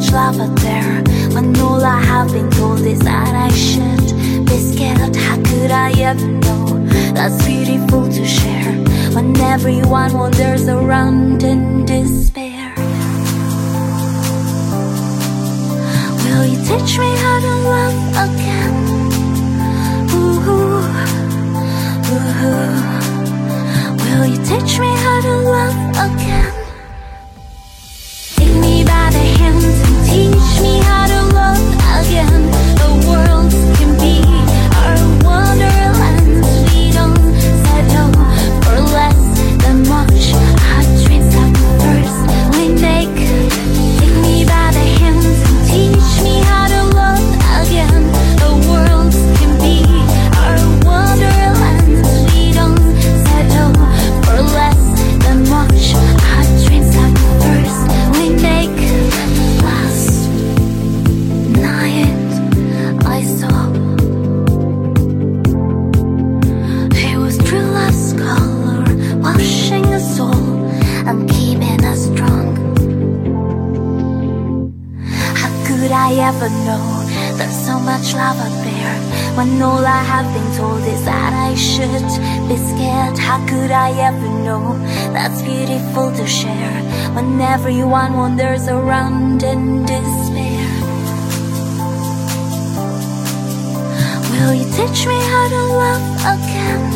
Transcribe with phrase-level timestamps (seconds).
[0.00, 1.02] much love out there
[1.34, 5.16] when all I have been told is that I should be scared.
[5.16, 8.72] How could I ever know that's beautiful to share
[9.14, 12.72] when everyone wanders around in despair?
[16.22, 18.79] Will you teach me how to love again?
[71.06, 72.56] And keeping us strong.
[75.40, 76.84] How could I ever know
[77.36, 78.96] there's so much love out there
[79.36, 82.08] when all I have been told is that I should
[82.48, 83.18] be scared?
[83.18, 84.78] How could I ever know
[85.12, 86.82] that's beautiful to share
[87.14, 90.66] when everyone wanders around in despair?
[94.32, 96.89] Will you teach me how to love again?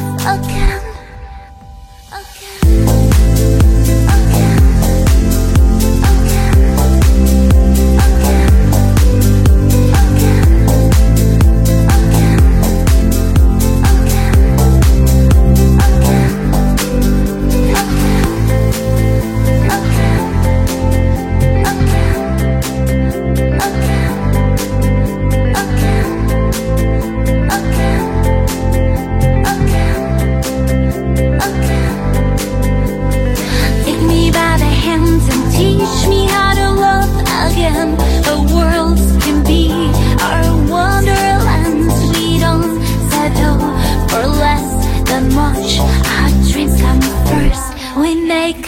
[0.00, 0.89] Love again?
[47.96, 48.66] we make